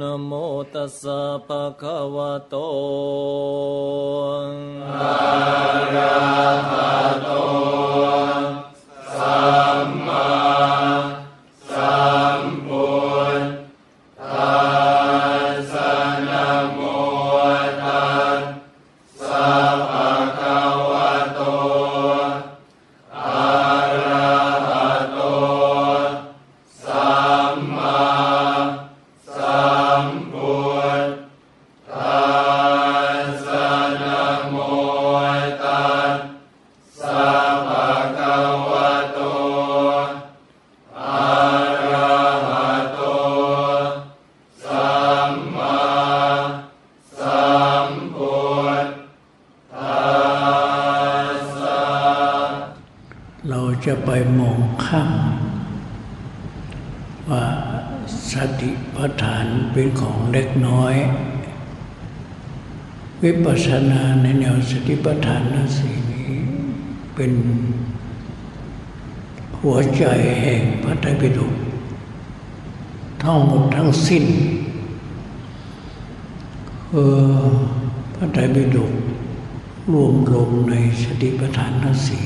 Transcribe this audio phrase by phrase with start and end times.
[0.00, 0.32] นโม
[0.74, 2.54] ตัสสะภะคะวะโต
[5.00, 5.16] อะ
[5.94, 6.16] ระ
[6.70, 7.30] หะโต
[9.16, 9.38] สั
[9.86, 10.73] มมา
[53.50, 55.12] เราจะไปมองข้าม
[57.28, 57.44] ว่า
[58.32, 60.94] สติปัฏฐานเป็นของเล็กน้อย
[63.22, 66.30] วิปัสสนาในแนวสติปัฏฐานนะสีนี้
[67.14, 67.32] เป็น
[69.58, 70.04] หัวใจ
[70.40, 71.54] แห่งพระไตรปิฎก
[73.22, 74.24] ทั้งหมดทั้งสิ้น
[76.90, 76.96] เอ
[77.40, 77.46] อ
[78.14, 78.92] พระไตรปิฎก
[79.92, 82.24] รวมลงในสติปัฏฐานทั้งสี่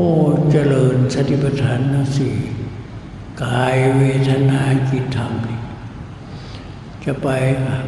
[0.00, 0.16] ผู้
[0.50, 2.36] เจริญสติปัฏฐานทั้งสี่
[3.42, 5.60] กายเวทนาจิตธรรมนี่
[7.04, 7.28] จะไป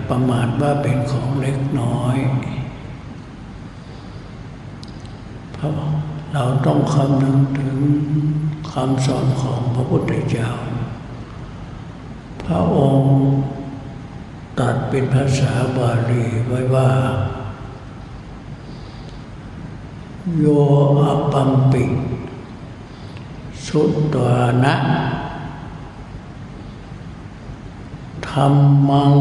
[0.09, 2.17] ประมาทว่าเป็นของเล็กน้อย
[5.53, 5.73] เพราะ
[6.33, 7.79] เราต้องคำนึงถึง
[8.73, 10.51] คำสอนของพระพุทธเจ้า
[12.45, 13.13] พระองค์
[14.59, 16.91] ตรัสเป็นภาษาบาลีไว้ว่า
[20.39, 20.45] โย
[21.01, 21.85] อปัมปิ
[23.65, 24.75] สุตวานะ
[28.29, 28.47] ธรร
[28.89, 29.15] มัง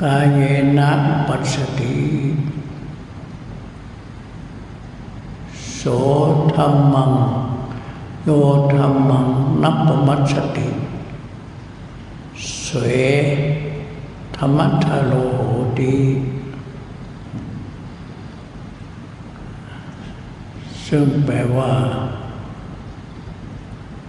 [0.00, 0.40] กายเย
[0.78, 0.90] นะ
[1.26, 1.96] ปัสสติ
[5.74, 5.82] โส
[6.56, 7.12] ธรรมัง
[8.24, 8.30] โย
[8.74, 9.26] ธรรมัง
[9.62, 10.68] นับปมัสสติ
[12.62, 12.86] เสว
[14.36, 15.40] ธรรมัทธโลโห
[15.78, 15.94] ติ
[20.88, 21.72] ซึ่งแปลว่า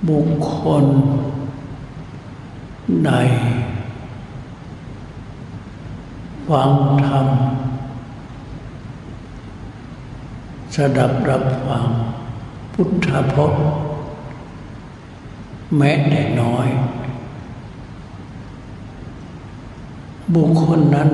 [0.10, 0.86] บุคคล
[3.06, 3.12] ใด
[6.50, 6.72] ฟัง
[7.08, 7.28] ธรรม
[10.76, 11.86] สดับรับฟัง
[12.74, 13.64] พุทธพจน์
[15.78, 16.68] แม้แต่น้อย
[20.36, 21.10] บุคคลนั้น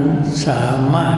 [0.48, 1.18] สามารถ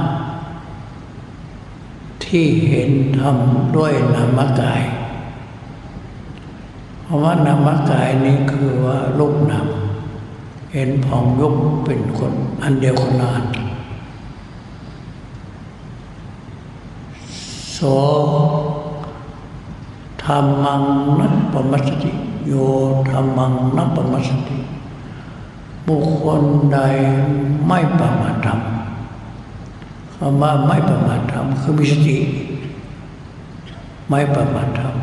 [2.26, 3.38] ที่เห็นธรรม
[3.76, 4.84] ด้วยนามกาย
[7.02, 9.68] เพราะว่านามกายนี้คือว่ารูปนาม
[10.74, 11.56] เห็นผ่องยุบ
[11.86, 13.44] เป็นคนอันเดียวกันาน
[17.74, 17.80] โส
[20.24, 20.84] ธรรมัง
[21.20, 22.12] นัปปมัสติ
[22.48, 22.54] โย
[23.12, 24.58] ธรรมังนัปปมัสติ
[25.88, 26.44] บุคคล
[26.74, 26.80] ใด
[27.68, 28.60] ไม่ประมาทธรรม
[30.20, 32.18] คำว่าไม่ประมาทธรรมคือมีสติ
[34.10, 34.96] ไม่ประมาทธรรม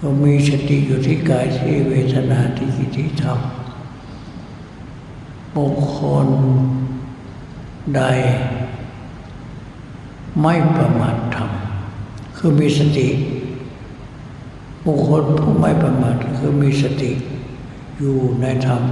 [0.00, 3.38] ก็มีสติอยู่ที่กายที่เวทนาที่จิตที่ธรรม
[5.56, 6.28] บุคคล
[7.94, 8.02] ใด
[10.40, 11.50] ไม่ประมาทธรรม
[12.36, 13.08] คือมีสติ
[14.86, 17.10] บุคคลผู้ไม่ประมาทคือมีสติ
[17.98, 18.82] อยู่ในธรรม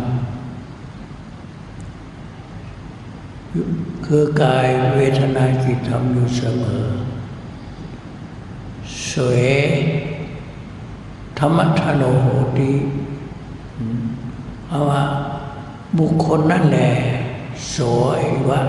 [4.06, 6.84] คือกายเวทนาจิตธรรมอยู่เสมอ
[9.10, 9.44] สวย
[11.38, 12.26] ธรรมทโนโห
[12.58, 12.72] ติ
[14.66, 15.02] เพราะว่า
[15.98, 16.90] บุคคลนั่นแหละ
[17.74, 18.62] สวยวะ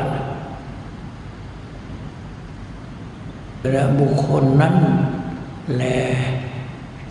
[3.72, 4.76] และบุคคลนั้น
[5.76, 6.00] แหละ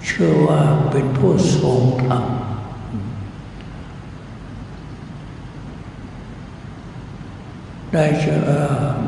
[0.05, 0.61] เชื่อว่า
[0.91, 2.25] เป็นผู้ทรงธรรม
[7.93, 8.39] ได้เชื่อ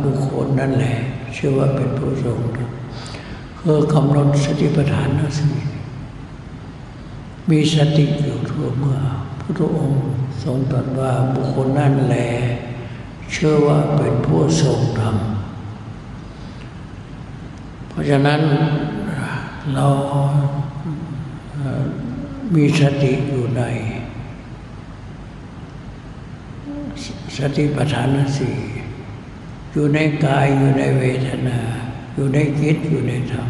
[0.04, 0.96] บุคคลนั่นแหละ
[1.34, 2.70] เชื่อว่าเป็นผู้ทรงธรรม
[3.58, 5.46] คือกำหนดสติปัฏฐานนะสิ
[7.50, 8.98] มีสติอยู่ทั่วเมื่อ
[9.56, 10.02] พระองค์
[10.44, 12.28] ทรงตรัสว่าบุคคลนั่นแหละ
[13.32, 15.16] เชื่อว่าเป็นผู้ทรงธรรม
[17.88, 18.40] เพราะฉะนั้น
[19.74, 19.86] เรา
[22.54, 23.62] มีสติอยู่ใน
[27.38, 28.08] สติปัฏฐาน
[28.38, 28.56] สี่
[29.72, 31.58] อยู่ในกายอยู่ในเวทนา
[32.14, 33.48] อยู่ในจิตอยู่ในธรรม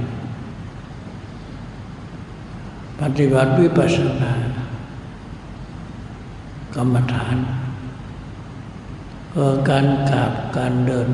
[3.00, 4.32] ปฏิบัติวิปัสสนา
[6.74, 7.36] กรรมฐาน
[9.30, 11.08] เพื่อการกราบการเดิน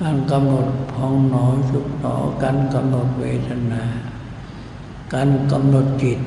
[0.00, 3.82] การกำหนดพองหนอยุบหนอการกำหนดเวทนา
[5.14, 6.20] การกำหนดจิต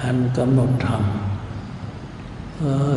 [0.00, 1.02] การกำหนดธรรม
[2.60, 2.92] เออ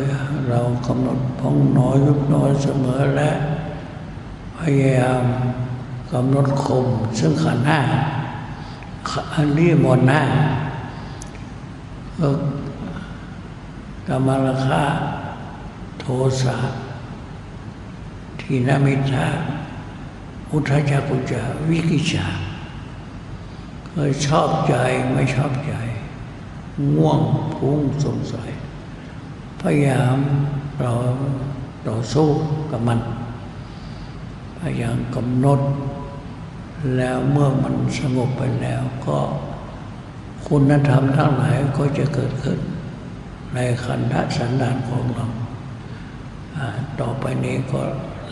[0.48, 3.30] เรากำหนดพองหนอยยุบหนอยเสมอและ
[4.58, 5.24] พยายาม
[6.12, 6.86] กำหนดคม
[7.18, 7.80] ซึ่งขันธ์ห้า
[9.34, 10.22] อันนี้มดหน้า
[12.18, 12.28] ก็
[14.08, 14.82] กรรมราคะ
[16.00, 16.04] โท
[16.42, 16.56] สะ
[18.40, 19.26] ทีนามิทา
[20.50, 22.26] อุทจักุจาวิกิจา
[23.88, 24.74] เคยชอบใจ
[25.12, 25.72] ไม่ชอบใจ
[26.94, 27.20] ง่วง
[27.54, 28.50] พุ่งสงสัย
[29.62, 30.18] พยายาม
[30.80, 30.92] เรา
[31.88, 32.28] ต่อสู้
[32.70, 33.00] กับมัน
[34.58, 35.60] พยายามกำหนด
[36.96, 39.18] แล้วเมื่อมันสงบไปแล้วก็
[40.48, 42.58] คุณธรรมทั้งหลายก็จะเกิดขึ้น
[43.54, 45.26] ในขันธสันดานของเรา
[47.00, 47.80] ต่อไปนี้ก็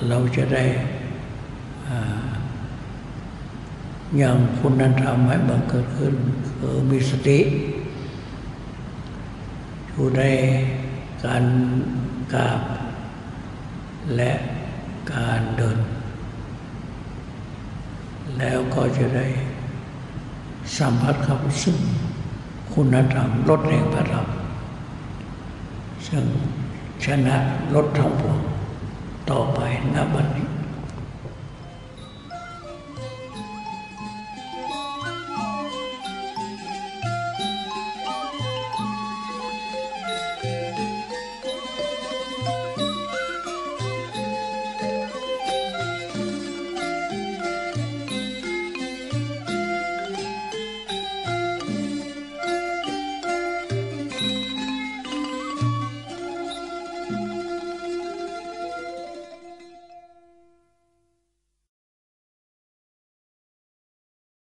[0.09, 0.65] เราจะได้
[1.89, 2.27] อ่า
[4.17, 6.15] อย่างคุณธรรมให้บังเกิดขึ้น
[6.59, 7.39] คือมีสติ
[9.89, 10.23] อยู่ใน
[11.25, 11.45] การ
[12.35, 12.63] กราบ
[14.17, 14.33] และ
[15.13, 15.79] การเดิน
[18.39, 19.27] แล้วก็จะได้
[20.79, 21.79] สัมผัสกับซึ่ง
[22.75, 24.27] คุณธรรมลดแห่งพระธรรม
[26.09, 26.25] ซึ่ง
[27.05, 27.37] ชนะ
[27.75, 28.39] ลดทั้งปวง
[29.31, 29.61] ต่อไป
[29.95, 30.49] ณบัดนี้